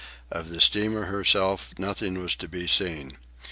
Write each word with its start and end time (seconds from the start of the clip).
Of 0.31 0.49
the 0.49 0.59
steamer 0.59 1.05
herself 1.05 1.75
nothing 1.77 2.19
was 2.23 2.33
to 2.37 2.47
be 2.47 2.65
seen. 2.65 3.17